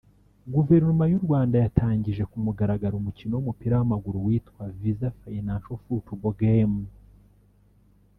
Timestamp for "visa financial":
4.79-5.77